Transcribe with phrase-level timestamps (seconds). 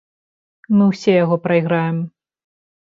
[0.77, 2.05] Мы ўсе яго прайграем.